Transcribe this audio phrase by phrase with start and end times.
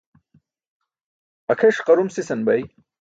[1.51, 2.61] Akʰeṣ qarum sisan bay.